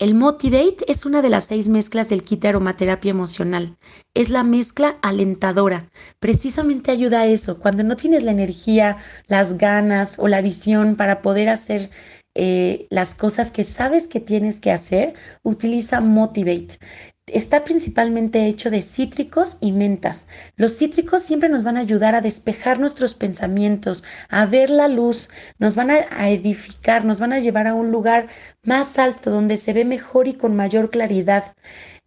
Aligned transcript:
El 0.00 0.14
Motivate 0.14 0.78
es 0.88 1.04
una 1.04 1.20
de 1.20 1.28
las 1.28 1.44
seis 1.44 1.68
mezclas 1.68 2.08
del 2.08 2.24
kit 2.24 2.40
de 2.40 2.48
aromaterapia 2.48 3.10
emocional. 3.10 3.76
Es 4.14 4.30
la 4.30 4.42
mezcla 4.42 4.96
alentadora. 5.02 5.90
Precisamente 6.20 6.90
ayuda 6.90 7.20
a 7.20 7.26
eso. 7.26 7.60
Cuando 7.60 7.82
no 7.82 7.96
tienes 7.96 8.22
la 8.22 8.30
energía, 8.30 8.96
las 9.26 9.58
ganas 9.58 10.18
o 10.18 10.26
la 10.26 10.40
visión 10.40 10.96
para 10.96 11.20
poder 11.20 11.50
hacer 11.50 11.90
eh, 12.34 12.86
las 12.88 13.14
cosas 13.14 13.50
que 13.50 13.62
sabes 13.62 14.06
que 14.08 14.20
tienes 14.20 14.58
que 14.58 14.72
hacer, 14.72 15.12
utiliza 15.42 16.00
Motivate 16.00 16.78
está 17.32 17.64
principalmente 17.64 18.46
hecho 18.46 18.70
de 18.70 18.82
cítricos 18.82 19.58
y 19.60 19.72
mentas. 19.72 20.28
Los 20.56 20.76
cítricos 20.76 21.22
siempre 21.22 21.48
nos 21.48 21.64
van 21.64 21.76
a 21.76 21.80
ayudar 21.80 22.14
a 22.14 22.20
despejar 22.20 22.78
nuestros 22.78 23.14
pensamientos, 23.14 24.04
a 24.28 24.46
ver 24.46 24.70
la 24.70 24.88
luz, 24.88 25.30
nos 25.58 25.76
van 25.76 25.90
a, 25.90 26.28
edificar, 26.28 27.04
nos 27.04 27.20
van 27.20 27.32
a 27.32 27.40
llevar 27.40 27.66
a 27.66 27.74
un 27.74 27.90
lugar 27.90 28.28
más 28.62 28.98
alto 28.98 29.30
donde 29.30 29.56
se 29.56 29.72
ve 29.72 29.84
mejor 29.84 30.28
y 30.28 30.34
con 30.34 30.56
mayor 30.56 30.90
claridad. 30.90 31.54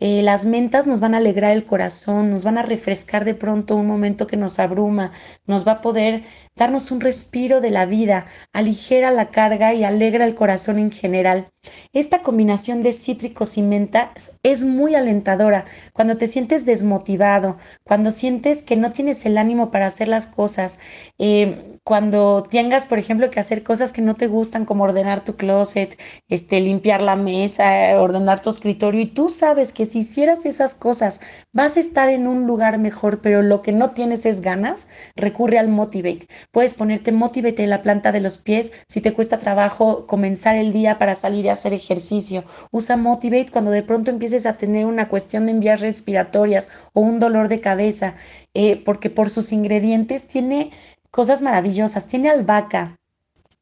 Eh, 0.00 0.22
las 0.22 0.46
mentas 0.46 0.86
nos 0.86 1.00
van 1.00 1.14
a 1.14 1.18
alegrar 1.18 1.52
el 1.52 1.64
corazón, 1.66 2.30
nos 2.30 2.42
van 2.42 2.58
a 2.58 2.62
refrescar 2.62 3.24
de 3.24 3.34
pronto 3.34 3.76
un 3.76 3.86
momento 3.86 4.26
que 4.26 4.36
nos 4.36 4.58
abruma, 4.58 5.12
nos 5.46 5.66
va 5.66 5.72
a 5.72 5.80
poder 5.82 6.22
darnos 6.56 6.90
un 6.90 7.00
respiro 7.00 7.60
de 7.60 7.70
la 7.70 7.86
vida, 7.86 8.26
aligera 8.52 9.10
la 9.10 9.30
carga 9.30 9.74
y 9.74 9.84
alegra 9.84 10.24
el 10.24 10.34
corazón 10.34 10.78
en 10.78 10.90
general. 10.90 11.48
Esta 11.92 12.22
combinación 12.22 12.82
de 12.82 12.92
cítricos 12.92 13.58
y 13.58 13.62
mentas 13.62 14.38
es 14.42 14.64
muy 14.64 14.94
alentadora 14.94 15.66
cuando 15.92 16.16
te 16.16 16.26
sientes 16.26 16.64
desmotivado, 16.64 17.58
cuando 17.84 18.10
sientes 18.10 18.62
que 18.62 18.76
no 18.76 18.90
tienes 18.90 19.24
el 19.26 19.36
ánimo 19.36 19.70
para 19.70 19.86
hacer 19.86 20.08
las 20.08 20.26
cosas, 20.26 20.80
eh, 21.18 21.78
cuando 21.84 22.44
tengas, 22.48 22.86
por 22.86 22.98
ejemplo, 22.98 23.30
que 23.30 23.40
hacer 23.40 23.62
cosas 23.62 23.92
que 23.92 24.02
no 24.02 24.14
te 24.14 24.26
gustan, 24.26 24.64
como 24.64 24.84
ordenar 24.84 25.24
tu 25.24 25.36
closet, 25.36 25.98
este, 26.28 26.60
limpiar 26.60 27.02
la 27.02 27.16
mesa, 27.16 27.98
ordenar 27.98 28.42
tu 28.42 28.50
escritorio, 28.50 29.00
y 29.00 29.06
tú 29.06 29.28
sabes 29.28 29.72
que 29.72 29.86
si 29.86 30.00
hicieras 30.00 30.46
esas 30.46 30.74
cosas 30.74 31.20
vas 31.52 31.76
a 31.76 31.80
estar 31.80 32.08
en 32.08 32.26
un 32.28 32.46
lugar 32.46 32.78
mejor, 32.78 33.20
pero 33.20 33.42
lo 33.42 33.62
que 33.62 33.72
no 33.72 33.90
tienes 33.92 34.26
es 34.26 34.40
ganas, 34.40 34.90
recurre 35.16 35.58
al 35.58 35.68
Motivate. 35.68 36.26
Puedes 36.52 36.74
ponerte 36.74 37.12
Motivate 37.12 37.64
en 37.64 37.70
la 37.70 37.82
planta 37.82 38.12
de 38.12 38.20
los 38.20 38.38
pies 38.38 38.72
si 38.88 39.00
te 39.00 39.12
cuesta 39.12 39.38
trabajo 39.38 40.06
comenzar 40.06 40.56
el 40.56 40.72
día 40.72 40.98
para 40.98 41.14
salir 41.14 41.48
a 41.48 41.54
hacer 41.54 41.72
ejercicio. 41.72 42.44
Usa 42.70 42.96
Motivate 42.96 43.50
cuando 43.50 43.70
de 43.70 43.82
pronto 43.82 44.10
empieces 44.10 44.46
a 44.46 44.56
tener 44.56 44.86
una 44.86 45.08
cuestión 45.08 45.46
de 45.46 45.52
envías 45.52 45.80
respiratorias 45.80 46.70
o 46.92 47.00
un 47.00 47.18
dolor 47.20 47.48
de 47.48 47.60
cabeza, 47.60 48.14
eh, 48.54 48.82
porque 48.84 49.10
por 49.10 49.30
sus 49.30 49.52
ingredientes 49.52 50.26
tiene 50.26 50.70
cosas 51.10 51.42
maravillosas. 51.42 52.06
Tiene 52.06 52.30
albahaca, 52.30 52.98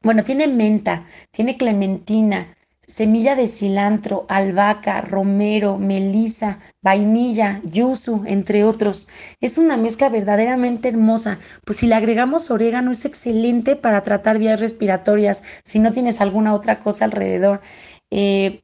bueno, 0.01 0.23
tiene 0.23 0.47
menta, 0.47 1.03
tiene 1.31 1.57
clementina, 1.57 2.55
semilla 2.89 3.35
de 3.35 3.47
cilantro, 3.47 4.25
albahaca, 4.29 5.01
romero, 5.01 5.77
melisa, 5.77 6.59
vainilla, 6.81 7.61
yuzu, 7.63 8.23
entre 8.25 8.63
otros. 8.63 9.07
Es 9.41 9.57
una 9.57 9.77
mezcla 9.77 10.09
verdaderamente 10.09 10.89
hermosa, 10.89 11.39
pues 11.65 11.77
si 11.79 11.87
le 11.87 11.95
agregamos 11.95 12.49
orégano 12.49 12.91
es 12.91 13.05
excelente 13.05 13.75
para 13.75 14.01
tratar 14.01 14.39
vías 14.39 14.59
respiratorias, 14.59 15.43
si 15.63 15.79
no 15.79 15.91
tienes 15.91 16.19
alguna 16.19 16.55
otra 16.55 16.79
cosa 16.79 17.05
alrededor. 17.05 17.61
Eh, 18.09 18.63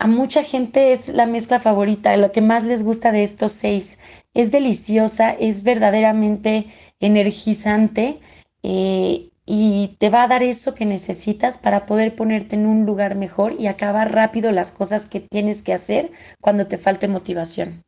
a 0.00 0.06
mucha 0.06 0.42
gente 0.42 0.92
es 0.92 1.08
la 1.10 1.26
mezcla 1.26 1.60
favorita, 1.60 2.16
lo 2.16 2.32
que 2.32 2.40
más 2.40 2.64
les 2.64 2.82
gusta 2.82 3.12
de 3.12 3.22
estos 3.22 3.52
seis. 3.52 3.98
Es 4.32 4.50
deliciosa, 4.50 5.30
es 5.30 5.62
verdaderamente 5.62 6.68
energizante 7.00 8.18
eh, 8.62 9.28
y 9.44 9.96
te 9.98 10.08
va 10.08 10.22
a 10.22 10.28
dar 10.28 10.42
eso 10.42 10.74
que 10.74 10.86
necesitas 10.86 11.58
para 11.58 11.84
poder 11.84 12.16
ponerte 12.16 12.56
en 12.56 12.66
un 12.66 12.86
lugar 12.86 13.14
mejor 13.14 13.54
y 13.58 13.66
acabar 13.66 14.14
rápido 14.14 14.52
las 14.52 14.72
cosas 14.72 15.06
que 15.06 15.20
tienes 15.20 15.62
que 15.62 15.74
hacer 15.74 16.10
cuando 16.40 16.66
te 16.66 16.78
falte 16.78 17.06
motivación. 17.06 17.78